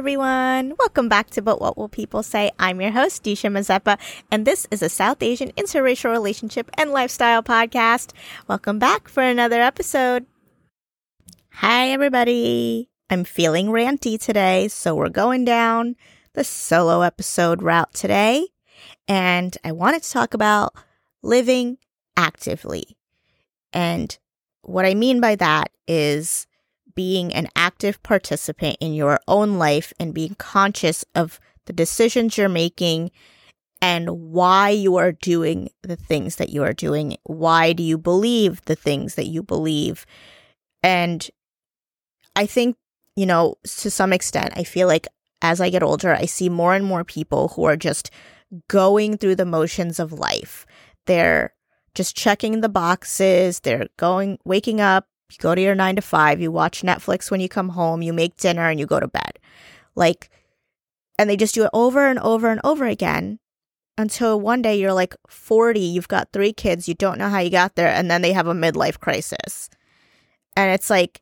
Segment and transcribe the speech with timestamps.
[0.00, 0.72] everyone.
[0.78, 2.52] Welcome back to But What Will People Say?
[2.58, 3.98] I'm your host, Disha Mazepa,
[4.30, 8.14] and this is a South Asian interracial relationship and lifestyle podcast.
[8.48, 10.24] Welcome back for another episode.
[11.52, 12.88] Hi, everybody.
[13.10, 15.96] I'm feeling ranty today, so we're going down
[16.32, 18.46] the solo episode route today.
[19.06, 20.74] And I wanted to talk about
[21.22, 21.76] living
[22.16, 22.96] actively.
[23.74, 24.18] And
[24.62, 26.46] what I mean by that is
[27.00, 32.46] being an active participant in your own life and being conscious of the decisions you're
[32.46, 33.10] making
[33.80, 37.16] and why you are doing the things that you are doing.
[37.22, 40.04] Why do you believe the things that you believe?
[40.82, 41.26] And
[42.36, 42.76] I think,
[43.16, 45.08] you know, to some extent, I feel like
[45.40, 48.10] as I get older, I see more and more people who are just
[48.68, 50.66] going through the motions of life.
[51.06, 51.54] They're
[51.94, 56.40] just checking the boxes, they're going, waking up, you go to your nine to five,
[56.40, 59.38] you watch Netflix when you come home, you make dinner, and you go to bed.
[59.94, 60.30] Like,
[61.18, 63.38] and they just do it over and over and over again
[63.98, 67.50] until one day you're like 40, you've got three kids, you don't know how you
[67.50, 69.68] got there, and then they have a midlife crisis.
[70.56, 71.20] And it's like,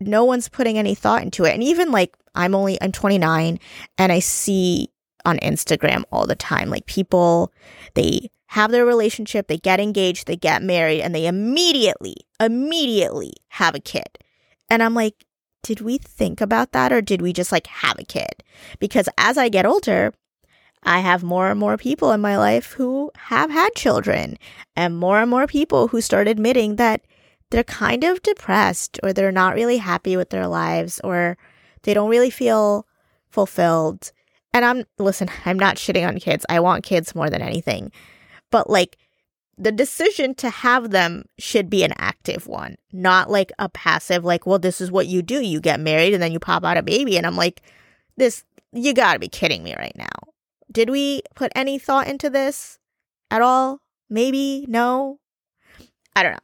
[0.00, 1.54] no one's putting any thought into it.
[1.54, 3.58] And even like, I'm only, I'm 29,
[3.96, 4.88] and I see
[5.24, 7.52] on Instagram all the time, like people,
[7.94, 13.74] they have their relationship, they get engaged, they get married, and they immediately, immediately have
[13.74, 14.18] a kid.
[14.70, 15.26] And I'm like,
[15.62, 18.42] did we think about that or did we just like have a kid?
[18.78, 20.14] Because as I get older,
[20.82, 24.38] I have more and more people in my life who have had children,
[24.74, 27.02] and more and more people who start admitting that
[27.50, 31.36] they're kind of depressed or they're not really happy with their lives or
[31.82, 32.86] they don't really feel
[33.28, 34.10] fulfilled.
[34.54, 36.46] And I'm, listen, I'm not shitting on kids.
[36.48, 37.92] I want kids more than anything
[38.50, 38.96] but like
[39.58, 44.46] the decision to have them should be an active one, not like a passive, like,
[44.46, 45.42] well, this is what you do.
[45.42, 47.16] You get married and then you pop out a baby.
[47.16, 47.60] And I'm like,
[48.16, 50.32] this, you gotta be kidding me right now.
[50.70, 52.78] Did we put any thought into this
[53.30, 53.80] at all?
[54.08, 54.64] Maybe?
[54.68, 55.18] No?
[56.14, 56.38] I don't know.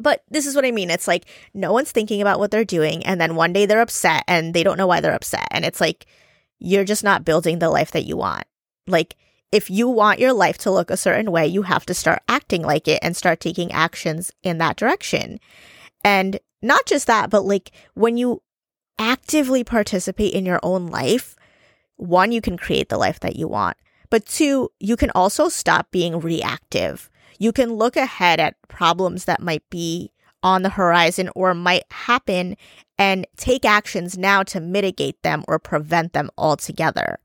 [0.00, 0.90] But this is what I mean.
[0.90, 3.04] It's like no one's thinking about what they're doing.
[3.04, 5.48] And then one day they're upset and they don't know why they're upset.
[5.50, 6.06] And it's like,
[6.58, 8.44] you're just not building the life that you want.
[8.86, 9.16] Like,
[9.50, 12.62] if you want your life to look a certain way, you have to start acting
[12.62, 15.40] like it and start taking actions in that direction.
[16.04, 18.42] And not just that, but like when you
[18.98, 21.36] actively participate in your own life,
[21.96, 23.76] one, you can create the life that you want.
[24.10, 27.10] But two, you can also stop being reactive.
[27.38, 32.56] You can look ahead at problems that might be on the horizon or might happen
[32.98, 37.18] and take actions now to mitigate them or prevent them altogether.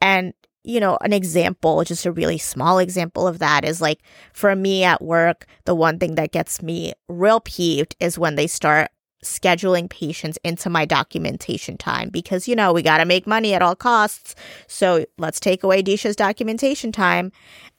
[0.00, 4.00] And you know, an example, just a really small example of that is like
[4.32, 8.46] for me at work, the one thing that gets me real peeved is when they
[8.46, 8.90] start
[9.24, 13.62] scheduling patients into my documentation time because, you know, we got to make money at
[13.62, 14.34] all costs.
[14.66, 17.32] So let's take away Disha's documentation time.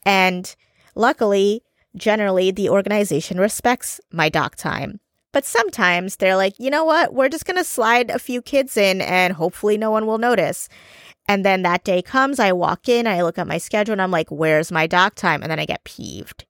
[0.04, 0.54] And
[0.94, 1.62] luckily,
[1.96, 5.00] generally, the organization respects my doc time.
[5.32, 7.14] But sometimes they're like, you know what?
[7.14, 10.68] We're just going to slide a few kids in and hopefully no one will notice.
[11.28, 14.10] And then that day comes, I walk in, I look at my schedule, and I'm
[14.10, 15.42] like, where's my doc time?
[15.42, 16.46] And then I get peeved.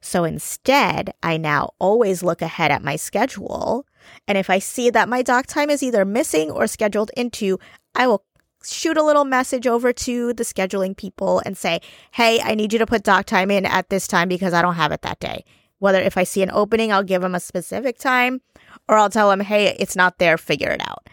[0.00, 3.86] So instead, I now always look ahead at my schedule.
[4.28, 7.58] And if I see that my doc time is either missing or scheduled into,
[7.94, 8.24] I will
[8.64, 11.80] shoot a little message over to the scheduling people and say,
[12.12, 14.74] hey, I need you to put doc time in at this time because I don't
[14.74, 15.44] have it that day.
[15.78, 18.40] Whether if I see an opening, I'll give them a specific time
[18.88, 21.08] or I'll tell them, hey, it's not there, figure it out.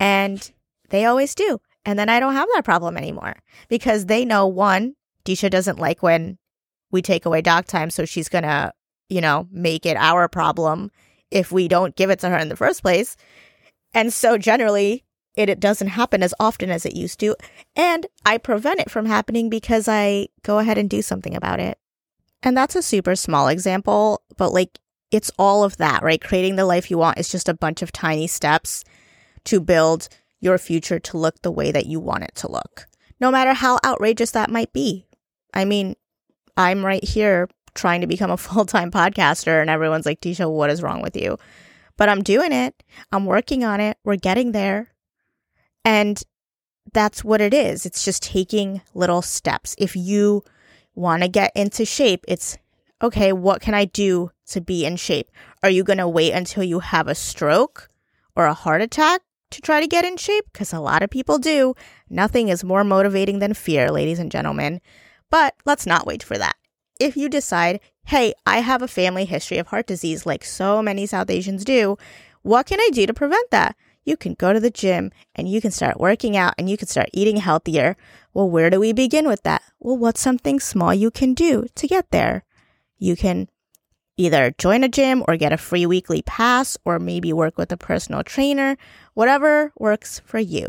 [0.00, 0.50] And
[0.90, 1.60] they always do.
[1.88, 3.36] And then I don't have that problem anymore
[3.68, 4.94] because they know one,
[5.24, 6.36] Disha doesn't like when
[6.90, 7.88] we take away doc time.
[7.88, 8.74] So she's going to,
[9.08, 10.90] you know, make it our problem
[11.30, 13.16] if we don't give it to her in the first place.
[13.94, 17.34] And so generally, it, it doesn't happen as often as it used to.
[17.74, 21.78] And I prevent it from happening because I go ahead and do something about it.
[22.42, 24.78] And that's a super small example, but like
[25.10, 26.20] it's all of that, right?
[26.20, 28.84] Creating the life you want is just a bunch of tiny steps
[29.44, 32.86] to build your future to look the way that you want it to look,
[33.20, 35.06] no matter how outrageous that might be.
[35.54, 35.96] I mean,
[36.56, 40.70] I'm right here trying to become a full time podcaster, and everyone's like, Disha, what
[40.70, 41.38] is wrong with you?
[41.96, 42.82] But I'm doing it.
[43.10, 43.96] I'm working on it.
[44.04, 44.92] We're getting there.
[45.84, 46.22] And
[46.92, 47.84] that's what it is.
[47.84, 49.74] It's just taking little steps.
[49.78, 50.44] If you
[50.94, 52.56] want to get into shape, it's
[53.02, 55.28] okay, what can I do to be in shape?
[55.62, 57.88] Are you going to wait until you have a stroke
[58.34, 60.44] or a heart attack to try to get in shape?
[60.52, 61.74] Because a lot of people do.
[62.08, 64.80] Nothing is more motivating than fear, ladies and gentlemen.
[65.30, 66.56] But let's not wait for that.
[67.00, 71.06] If you decide, hey, I have a family history of heart disease like so many
[71.06, 71.96] South Asians do,
[72.42, 73.76] what can I do to prevent that?
[74.08, 76.88] you can go to the gym and you can start working out and you can
[76.88, 77.96] start eating healthier.
[78.32, 79.62] Well, where do we begin with that?
[79.78, 82.44] Well, what's something small you can do to get there?
[82.96, 83.48] You can
[84.18, 87.76] either join a gym or get a free weekly pass or maybe work with a
[87.76, 88.76] personal trainer,
[89.14, 90.68] whatever works for you.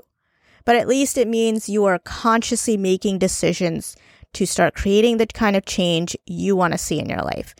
[0.64, 3.98] But at least it means you are consciously making decisions
[4.34, 7.56] to start creating the kind of change you want to see in your life.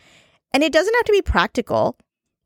[0.52, 1.96] And it doesn't have to be practical.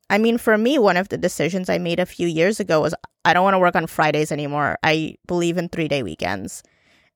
[0.09, 2.95] I mean, for me, one of the decisions I made a few years ago was
[3.23, 4.77] I don't want to work on Fridays anymore.
[4.83, 6.63] I believe in three day weekends.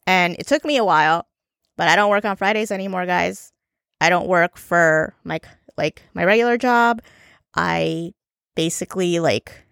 [0.06, 1.28] And it took me a while,
[1.78, 3.52] but I don't work on Fridays anymore, guys.
[4.02, 5.40] I don't work for my
[5.80, 7.02] like my regular job.
[7.56, 8.14] I
[8.56, 9.64] basically like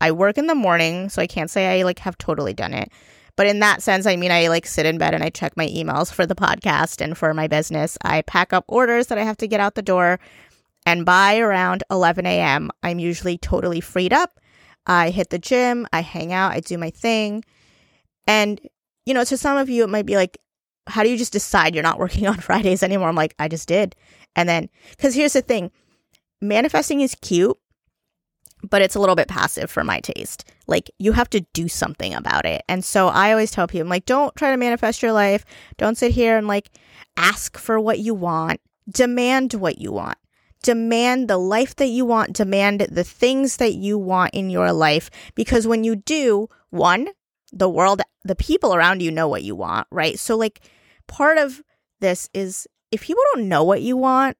[0.00, 2.92] I work in the morning, so I can't say I like have totally done it.
[3.36, 5.68] But in that sense, I mean, I like sit in bed and I check my
[5.68, 7.96] emails for the podcast and for my business.
[8.02, 10.18] I pack up orders that I have to get out the door.
[10.84, 14.40] And by around 11 a.m., I'm usually totally freed up.
[14.86, 17.44] I hit the gym, I hang out, I do my thing.
[18.26, 18.60] And,
[19.06, 20.38] you know, to some of you, it might be like,
[20.88, 23.08] how do you just decide you're not working on Fridays anymore?
[23.08, 23.94] I'm like, I just did.
[24.38, 25.72] And then, because here's the thing
[26.40, 27.58] manifesting is cute,
[28.62, 30.44] but it's a little bit passive for my taste.
[30.68, 32.62] Like you have to do something about it.
[32.68, 35.44] And so I always tell people, I'm like, don't try to manifest your life.
[35.76, 36.70] Don't sit here and like
[37.16, 38.60] ask for what you want.
[38.88, 40.18] Demand what you want.
[40.62, 42.34] Demand the life that you want.
[42.34, 45.10] Demand the things that you want in your life.
[45.34, 47.08] Because when you do, one,
[47.52, 50.16] the world, the people around you know what you want, right?
[50.16, 50.60] So like
[51.08, 51.60] part of
[51.98, 54.36] this is if people don't know what you want,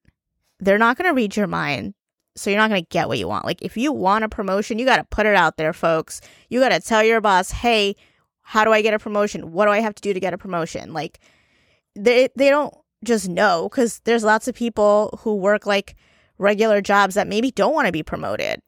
[0.61, 1.95] they're not going to read your mind
[2.39, 3.45] so you're not going to get what you want.
[3.45, 6.21] Like if you want a promotion, you got to put it out there, folks.
[6.49, 7.97] You got to tell your boss, "Hey,
[8.43, 9.53] how do I get a promotion?
[9.53, 11.19] What do I have to do to get a promotion?" Like
[11.97, 12.73] they they don't
[13.05, 15.97] just know cuz there's lots of people who work like
[16.39, 18.61] regular jobs that maybe don't want to be promoted.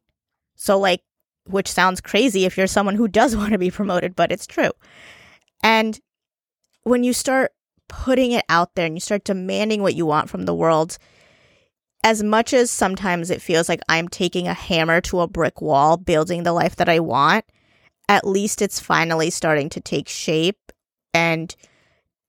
[0.56, 1.02] So like
[1.46, 4.72] which sounds crazy if you're someone who does want to be promoted, but it's true.
[5.62, 5.98] And
[6.82, 7.52] when you start
[7.90, 10.96] putting it out there and you start demanding what you want from the world,
[12.02, 15.98] as much as sometimes it feels like I'm taking a hammer to a brick wall,
[15.98, 17.44] building the life that I want,
[18.08, 20.72] at least it's finally starting to take shape
[21.12, 21.54] and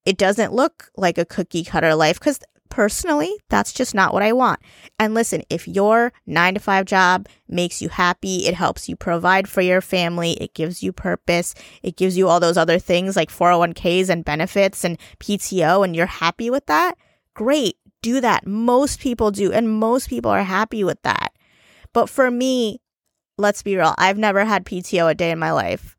[0.06, 2.40] it doesn't look like a cookie cutter life because
[2.72, 4.60] personally, that's just not what I want.
[4.98, 9.48] And listen, if your nine to five job makes you happy, it helps you provide
[9.48, 11.54] for your family, it gives you purpose,
[11.84, 16.08] it gives you all those other things like 401ks and benefits and PTO, and you're
[16.08, 16.96] happy with that,
[17.36, 18.48] great do that.
[18.48, 21.34] Most people do, and most people are happy with that.
[21.94, 22.82] But for me,
[23.38, 25.96] let's be real, I've never had PTO a day in my life.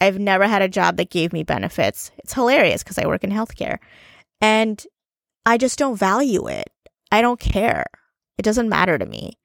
[0.00, 2.10] I've never had a job that gave me benefits.
[2.18, 3.78] It's hilarious because I work in healthcare
[4.40, 4.84] and
[5.46, 6.70] I just don't value it.
[7.12, 7.86] I don't care.
[8.36, 9.38] It doesn't matter to me.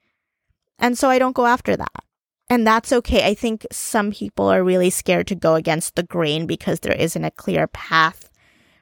[0.79, 2.03] And so I don't go after that.
[2.49, 3.25] And that's okay.
[3.25, 7.23] I think some people are really scared to go against the grain because there isn't
[7.23, 8.29] a clear path,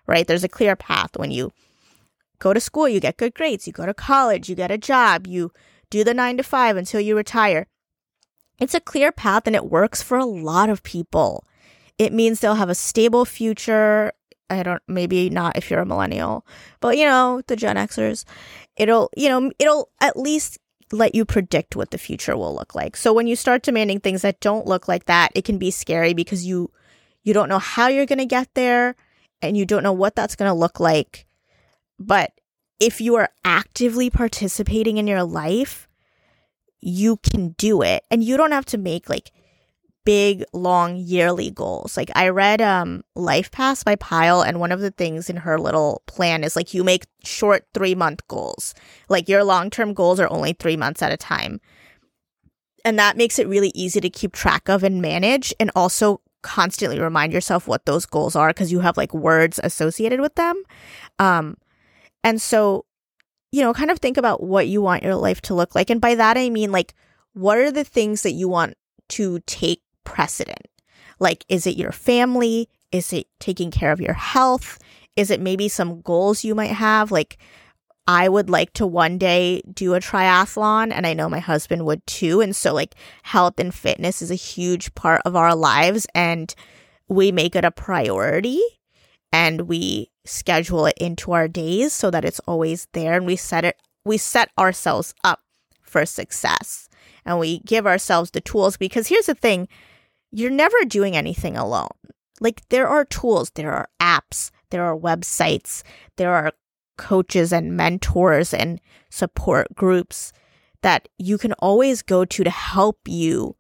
[0.08, 0.26] right?
[0.26, 1.52] There's a clear path when you
[2.40, 5.28] go to school, you get good grades, you go to college, you get a job,
[5.28, 5.52] you
[5.90, 7.68] do the nine to five until you retire.
[8.60, 11.46] It's a clear path and it works for a lot of people.
[11.98, 14.14] It means they'll have a stable future.
[14.50, 16.46] I don't, maybe not if you're a millennial,
[16.80, 18.26] but you know, the Gen Xers,
[18.76, 20.58] it'll, you know, it'll at least
[20.92, 22.98] let you predict what the future will look like.
[22.98, 26.14] So when you start demanding things that don't look like that, it can be scary
[26.14, 26.72] because you,
[27.24, 28.96] you don't know how you're going to get there
[29.42, 31.28] and you don't know what that's going to look like.
[32.00, 32.32] But
[32.80, 35.88] if you are actively participating in your life,
[36.80, 38.04] you can do it.
[38.10, 39.32] And you don't have to make like
[40.10, 41.96] big, long, yearly goals.
[41.96, 45.60] Like I read um Life Pass by Pyle, and one of the things in her
[45.60, 48.74] little plan is like you make short three month goals.
[49.08, 51.62] Like your long term goals are only three months at a time.
[52.84, 57.00] And that makes it really easy to keep track of and manage and also constantly
[57.00, 60.64] remind yourself what those goals are because you have like words associated with them.
[61.20, 61.56] Um,
[62.24, 62.86] and so,
[63.52, 65.92] you know, kind of think about what you want your life to look like.
[65.92, 66.96] And by that, I mean, like,
[67.34, 68.74] what are the things that you want
[69.10, 70.68] to take precedent?
[71.20, 72.70] Like, is it your family?
[72.92, 74.80] Is it taking care of your health?
[75.16, 77.12] Is it maybe some goals you might have?
[77.12, 77.38] Like,
[78.08, 82.06] I would like to one day do a triathlon, and I know my husband would
[82.08, 82.42] too.
[82.42, 86.54] And so, like, health and fitness is a huge part of our lives, and
[87.08, 88.62] we make it a priority
[89.32, 93.66] and we schedule it into our days so that it's always there and we set
[93.66, 93.76] it
[94.06, 95.42] we set ourselves up
[95.82, 96.89] for success
[97.26, 99.68] and we give ourselves the tools because here's the thing
[100.32, 101.90] you're never doing anything alone
[102.40, 105.84] like there are tools there are apps there are websites
[106.18, 106.52] there are
[106.98, 110.34] coaches and mentors and support groups
[110.82, 113.56] that you can always go to to help you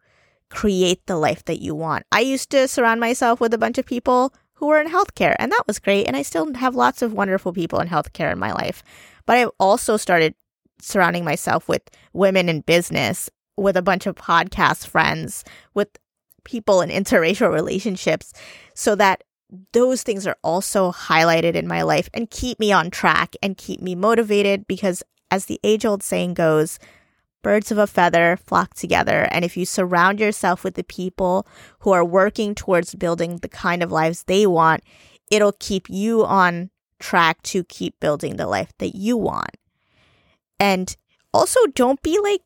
[0.50, 2.06] create the life that you want.
[2.12, 5.52] I used to surround myself with a bunch of people who were in healthcare, and
[5.52, 6.06] that was great.
[6.06, 8.84] And I still have lots of wonderful people in healthcare in my life.
[9.26, 10.36] But I've also started
[10.82, 13.30] surrounding myself with women in business,
[13.62, 15.90] with a bunch of podcast friends, with
[16.44, 18.34] people in interracial relationships,
[18.74, 19.24] so that
[19.74, 23.82] those things are also highlighted in my life and keep me on track and keep
[23.82, 26.80] me motivated because, as the age old saying goes,
[27.42, 29.28] birds of a feather flock together.
[29.32, 31.48] And if you surround yourself with the people
[31.80, 34.84] who are working towards building the kind of lives they want,
[35.32, 39.56] it'll keep you on track to keep building the life that you want.
[40.60, 40.96] And
[41.34, 42.42] also, don't be like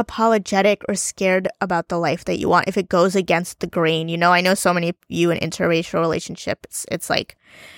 [0.00, 4.08] apologetic or scared about the life that you want if it goes against the grain.
[4.08, 6.86] You know, I know so many of you in interracial relationships.
[6.90, 7.36] It's like,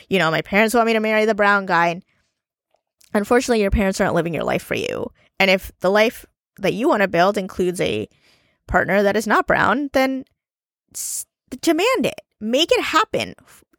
[0.09, 1.88] you know, my parents want me to marry the brown guy.
[1.88, 2.05] And
[3.12, 5.11] unfortunately, your parents aren't living your life for you.
[5.38, 6.25] And if the life
[6.59, 8.09] that you want to build includes a
[8.67, 10.25] partner that is not brown, then
[11.61, 12.21] demand it.
[12.41, 13.35] Make it happen.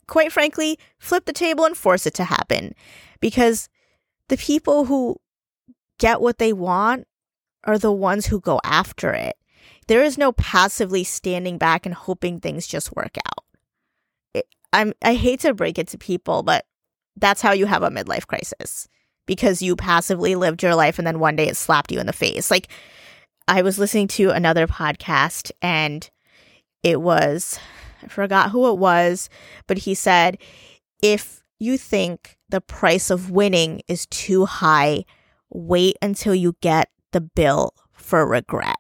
[0.08, 2.76] Quite frankly, flip the table and force it to happen.
[3.20, 3.70] Because
[4.30, 5.18] the people who
[5.98, 7.08] get what they want
[7.64, 9.38] are the ones who go after it.
[9.88, 13.46] There is no passively standing back and hoping things just work out.
[14.34, 16.66] It, I'm I hate to break it to people, but
[17.16, 18.88] that's how you have a midlife crisis
[19.26, 22.14] because you passively lived your life and then one day it slapped you in the
[22.14, 22.50] face.
[22.50, 22.70] Like
[23.48, 26.10] I was listening to another podcast and
[26.82, 27.60] it was
[28.04, 29.30] I forgot who it was,
[29.68, 30.38] but he said
[31.02, 35.06] if you think the price of winning is too high,
[35.50, 38.78] wait until you get the bill for regret.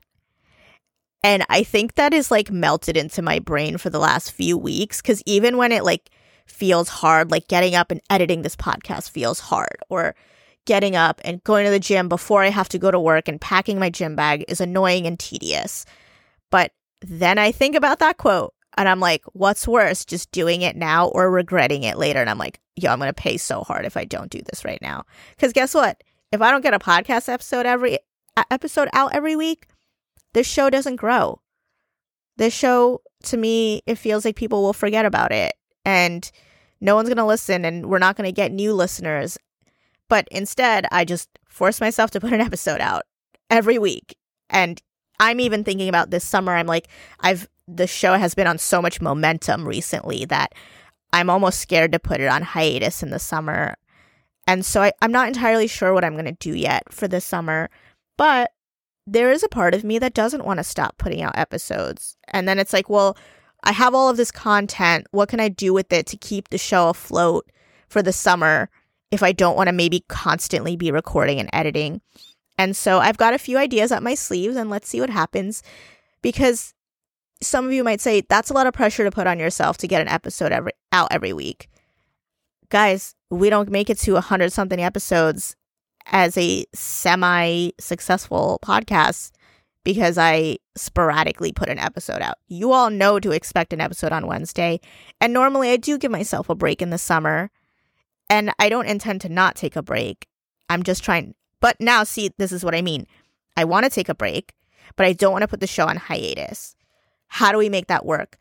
[1.23, 5.01] And I think that is like melted into my brain for the last few weeks
[5.01, 6.09] because even when it like
[6.45, 10.15] feels hard, like getting up and editing this podcast feels hard, or
[10.65, 13.39] getting up and going to the gym before I have to go to work and
[13.39, 15.85] packing my gym bag is annoying and tedious.
[16.51, 16.71] But
[17.01, 21.07] then I think about that quote and I'm like, what's worse, just doing it now
[21.07, 22.19] or regretting it later?
[22.19, 24.65] And I'm like, yo, I'm going to pay so hard if I don't do this
[24.65, 25.05] right now.
[25.31, 26.01] Because guess what?
[26.31, 27.99] If I don't get a podcast episode every
[28.49, 29.67] episode out every week,
[30.33, 31.39] this show doesn't grow.
[32.37, 35.53] This show, to me, it feels like people will forget about it
[35.85, 36.29] and
[36.81, 39.37] no one's going to listen and we're not going to get new listeners.
[40.09, 43.03] But instead, I just force myself to put an episode out
[43.49, 44.15] every week.
[44.49, 44.81] And
[45.19, 46.53] I'm even thinking about this summer.
[46.53, 46.87] I'm like,
[47.19, 50.53] I've, the show has been on so much momentum recently that
[51.13, 53.75] I'm almost scared to put it on hiatus in the summer.
[54.47, 57.23] And so I, I'm not entirely sure what I'm going to do yet for this
[57.23, 57.69] summer.
[58.17, 58.51] But
[59.05, 62.15] there is a part of me that doesn't want to stop putting out episodes.
[62.29, 63.17] And then it's like, well,
[63.63, 65.07] I have all of this content.
[65.11, 67.49] What can I do with it to keep the show afloat
[67.89, 68.69] for the summer
[69.11, 72.01] if I don't want to maybe constantly be recording and editing?
[72.57, 75.63] And so I've got a few ideas up my sleeves and let's see what happens
[76.21, 76.73] because
[77.41, 79.87] some of you might say that's a lot of pressure to put on yourself to
[79.87, 81.67] get an episode every out every week.
[82.69, 85.55] Guys, we don't make it to 100 something episodes
[86.07, 89.31] as a semi successful podcast
[89.83, 92.35] because I sporadically put an episode out.
[92.47, 94.79] You all know to expect an episode on Wednesday.
[95.19, 97.51] And normally I do give myself a break in the summer.
[98.29, 100.27] And I don't intend to not take a break.
[100.69, 101.35] I'm just trying.
[101.59, 103.05] But now, see, this is what I mean.
[103.55, 104.53] I want to take a break,
[104.95, 106.75] but I don't want to put the show on hiatus.
[107.27, 108.37] How do we make that work?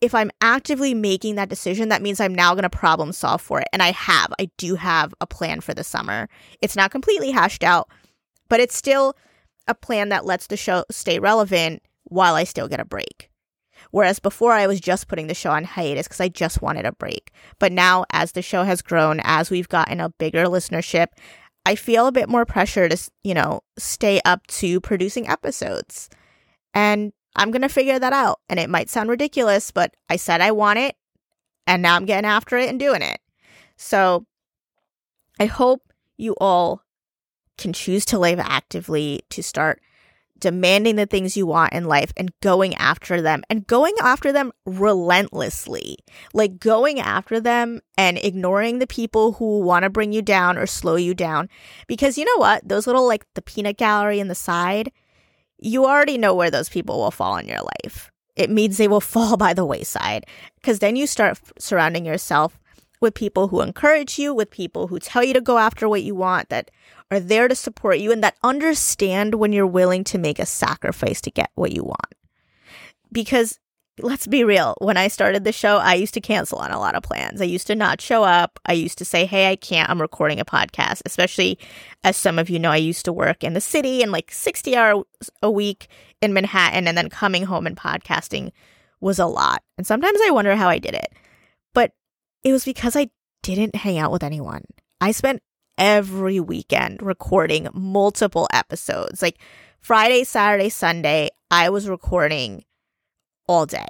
[0.00, 3.60] If I'm actively making that decision, that means I'm now going to problem solve for
[3.60, 3.68] it.
[3.72, 6.28] And I have, I do have a plan for the summer.
[6.60, 7.88] It's not completely hashed out,
[8.48, 9.16] but it's still
[9.66, 13.28] a plan that lets the show stay relevant while I still get a break.
[13.90, 16.92] Whereas before I was just putting the show on hiatus because I just wanted a
[16.92, 17.32] break.
[17.58, 21.08] But now, as the show has grown, as we've gotten a bigger listenership,
[21.64, 26.08] I feel a bit more pressure to, you know, stay up to producing episodes.
[26.74, 28.40] And I'm going to figure that out.
[28.48, 30.96] And it might sound ridiculous, but I said I want it.
[31.66, 33.20] And now I'm getting after it and doing it.
[33.76, 34.26] So
[35.38, 36.82] I hope you all
[37.58, 39.80] can choose to live actively, to start
[40.38, 44.52] demanding the things you want in life and going after them and going after them
[44.64, 45.98] relentlessly.
[46.32, 50.66] Like going after them and ignoring the people who want to bring you down or
[50.66, 51.48] slow you down.
[51.86, 52.66] Because you know what?
[52.66, 54.92] Those little, like the peanut gallery in the side,
[55.58, 58.10] you already know where those people will fall in your life.
[58.36, 62.58] It means they will fall by the wayside because then you start surrounding yourself
[63.00, 66.14] with people who encourage you, with people who tell you to go after what you
[66.14, 66.70] want, that
[67.10, 71.20] are there to support you, and that understand when you're willing to make a sacrifice
[71.20, 72.14] to get what you want.
[73.12, 73.58] Because
[74.00, 74.74] let's be real.
[74.80, 77.40] When I started the show, I used to cancel on a lot of plans.
[77.40, 78.58] I used to not show up.
[78.66, 79.90] I used to say, hey, I can't.
[79.90, 81.02] I'm recording a podcast.
[81.04, 81.58] Especially
[82.04, 84.76] as some of you know, I used to work in the city and like 60
[84.76, 85.04] hours
[85.42, 85.88] a week
[86.20, 86.88] in Manhattan.
[86.88, 88.52] And then coming home and podcasting
[89.00, 89.62] was a lot.
[89.76, 91.12] And sometimes I wonder how I did it.
[91.74, 91.92] But
[92.44, 93.10] it was because I
[93.42, 94.64] didn't hang out with anyone.
[95.00, 95.42] I spent
[95.76, 99.22] every weekend recording multiple episodes.
[99.22, 99.38] Like
[99.80, 102.64] Friday, Saturday, Sunday, I was recording
[103.48, 103.86] all day.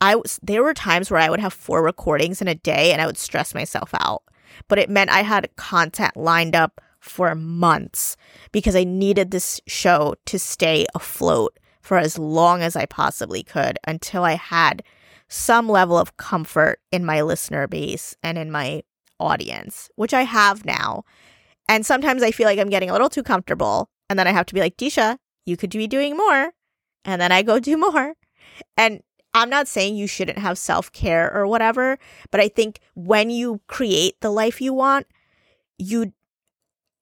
[0.00, 3.02] I was there were times where I would have four recordings in a day and
[3.02, 4.22] I would stress myself out.
[4.68, 8.16] But it meant I had content lined up for months
[8.52, 13.78] because I needed this show to stay afloat for as long as I possibly could
[13.86, 14.82] until I had
[15.28, 18.82] some level of comfort in my listener base and in my
[19.18, 21.04] audience, which I have now.
[21.68, 23.88] And sometimes I feel like I'm getting a little too comfortable.
[24.08, 26.50] And then I have to be like, Disha, you could be doing more.
[27.04, 28.14] And then I go do more.
[28.76, 29.02] And
[29.34, 31.98] I'm not saying you shouldn't have self care or whatever,
[32.30, 35.06] but I think when you create the life you want,
[35.78, 36.12] you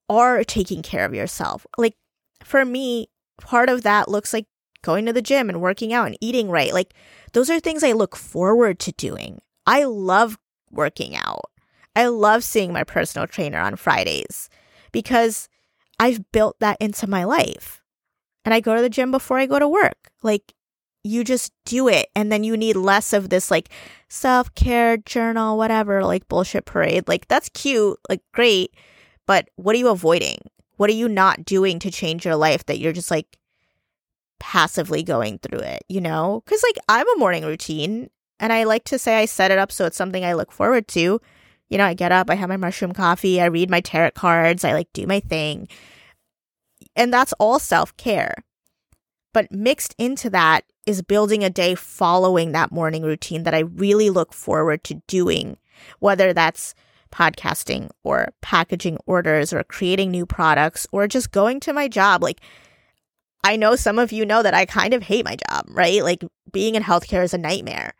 [0.08, 1.66] are taking care of yourself.
[1.76, 1.96] Like
[2.42, 3.08] for me,
[3.40, 4.46] part of that looks like
[4.82, 6.72] going to the gym and working out and eating right.
[6.72, 6.94] Like
[7.32, 9.40] those are things I look forward to doing.
[9.66, 10.38] I love
[10.70, 11.50] working out.
[11.96, 14.48] I love seeing my personal trainer on Fridays
[14.92, 15.48] because
[15.98, 17.82] I've built that into my life.
[18.44, 20.10] And I go to the gym before I go to work.
[20.22, 20.54] Like
[21.08, 23.70] you just do it and then you need less of this like
[24.08, 27.08] self-care journal whatever like bullshit parade.
[27.08, 28.74] Like that's cute like great
[29.26, 30.38] but what are you avoiding?
[30.76, 33.38] What are you not doing to change your life that you're just like
[34.38, 36.42] passively going through it you know?
[36.46, 39.58] Cuz like I have a morning routine and I like to say I set it
[39.58, 41.20] up so it's something I look forward to.
[41.70, 44.64] You know I get up I have my mushroom coffee I read my tarot cards
[44.64, 45.68] I like do my thing.
[46.94, 48.34] And that's all self-care.
[49.34, 54.08] But mixed into that is building a day following that morning routine that I really
[54.08, 55.58] look forward to doing,
[55.98, 56.74] whether that's
[57.12, 62.22] podcasting or packaging orders or creating new products or just going to my job.
[62.22, 62.40] Like,
[63.44, 66.02] I know some of you know that I kind of hate my job, right?
[66.02, 67.92] Like, being in healthcare is a nightmare.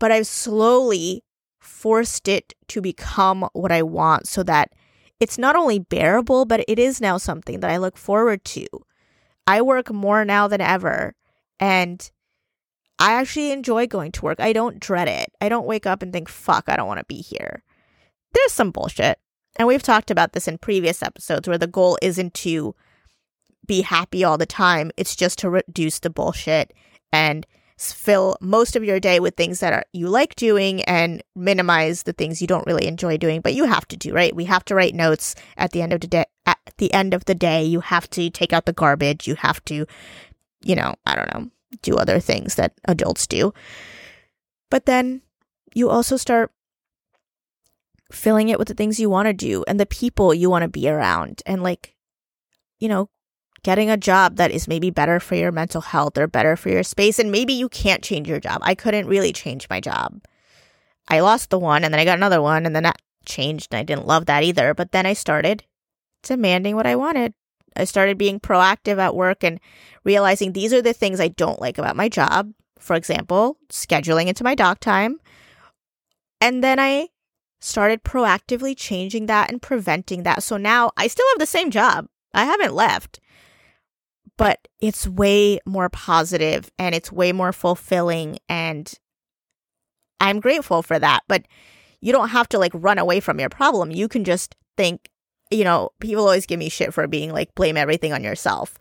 [0.00, 1.22] But I've slowly
[1.60, 4.72] forced it to become what I want so that
[5.20, 8.66] it's not only bearable, but it is now something that I look forward to.
[9.46, 11.14] I work more now than ever
[11.62, 12.10] and
[12.98, 14.40] I actually enjoy going to work.
[14.40, 15.32] I don't dread it.
[15.40, 17.62] I don't wake up and think, fuck, I don't want to be here.
[18.32, 19.20] There's some bullshit.
[19.56, 22.74] And we've talked about this in previous episodes where the goal isn't to
[23.64, 26.72] be happy all the time, it's just to reduce the bullshit
[27.12, 27.46] and
[27.78, 32.12] fill most of your day with things that are, you like doing and minimize the
[32.12, 34.74] things you don't really enjoy doing but you have to do right we have to
[34.74, 37.80] write notes at the end of the day at the end of the day you
[37.80, 39.84] have to take out the garbage you have to
[40.64, 41.50] you know, I don't know,
[41.82, 43.52] do other things that adults do.
[44.70, 45.22] But then
[45.74, 46.50] you also start
[48.10, 50.68] filling it with the things you want to do and the people you want to
[50.68, 51.94] be around and like
[52.78, 53.08] you know
[53.62, 56.82] getting a job that is maybe better for your mental health or better for your
[56.82, 57.18] space.
[57.18, 58.60] And maybe you can't change your job.
[58.62, 60.20] I couldn't really change my job.
[61.08, 63.78] I lost the one and then i got another one and then that changed and
[63.78, 64.74] i didn't love that either.
[64.74, 65.64] But then i started
[66.22, 67.34] demanding what i wanted
[67.76, 69.60] I started being proactive at work and
[70.04, 72.52] realizing these are the things I don't like about my job.
[72.78, 75.20] For example, scheduling into my doc time.
[76.40, 77.08] And then I
[77.60, 80.42] started proactively changing that and preventing that.
[80.42, 82.08] So now I still have the same job.
[82.34, 83.20] I haven't left.
[84.36, 88.92] But it's way more positive and it's way more fulfilling and
[90.20, 91.20] I'm grateful for that.
[91.28, 91.46] But
[92.00, 93.90] you don't have to like run away from your problem.
[93.90, 95.08] You can just think
[95.54, 98.78] you know, people always give me shit for being like, blame everything on yourself.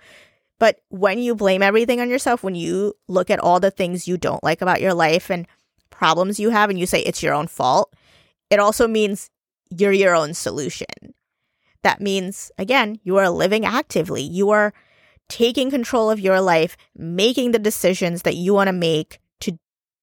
[0.60, 4.18] But when you blame everything on yourself, when you look at all the things you
[4.18, 5.48] don't like about your life and
[5.90, 7.94] problems you have and you say it's your own fault,
[8.50, 9.30] it also means
[9.70, 10.86] you're your own solution.
[11.84, 14.22] That means, again, you are living actively.
[14.22, 14.74] You are
[15.30, 19.58] taking control of your life, making the decisions that you want to make to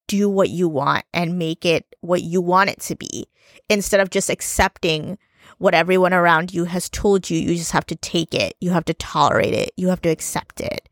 [0.08, 3.26] do what you want and make it what you want it to be
[3.68, 5.18] instead of just accepting
[5.58, 7.38] what everyone around you has told you.
[7.38, 8.54] You just have to take it.
[8.60, 9.72] You have to tolerate it.
[9.76, 10.88] You have to accept it.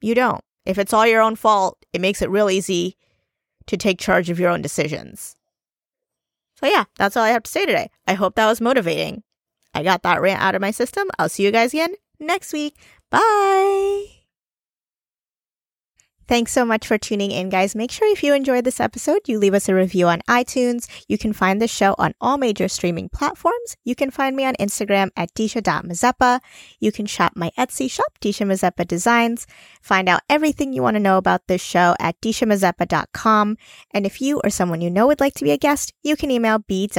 [0.00, 0.42] You don't.
[0.64, 2.96] If it's all your own fault, it makes it real easy
[3.66, 5.36] to take charge of your own decisions.
[6.60, 7.90] So, yeah, that's all I have to say today.
[8.06, 9.22] I hope that was motivating.
[9.74, 11.08] I got that rant out of my system.
[11.18, 12.76] I'll see you guys again next week.
[13.10, 14.23] Bye.
[16.26, 17.74] Thanks so much for tuning in, guys.
[17.74, 20.88] Make sure if you enjoyed this episode, you leave us a review on iTunes.
[21.08, 23.76] You can find the show on all major streaming platforms.
[23.84, 26.40] You can find me on Instagram at disha.mazeppa.
[26.80, 29.46] You can shop my Etsy shop, Disha Mazeppa Designs.
[29.82, 33.56] Find out everything you want to know about this show at dishamazeppa.com.
[33.92, 36.30] And if you or someone you know would like to be a guest, you can
[36.30, 36.94] email bwwpspodcast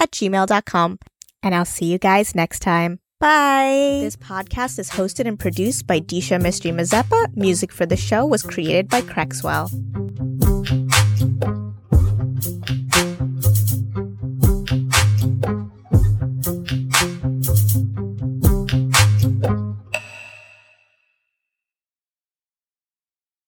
[0.00, 0.98] at gmail.com.
[1.42, 2.98] And I'll see you guys next time.
[3.20, 3.98] Bye.
[4.00, 7.36] This podcast is hosted and produced by Disha Mystery Mazeppa.
[7.36, 9.68] Music for the show was created by Crexwell.